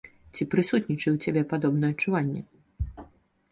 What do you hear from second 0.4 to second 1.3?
прысутнічае ў